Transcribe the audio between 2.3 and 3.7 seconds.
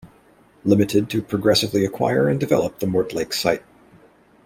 develop the Mortlake site.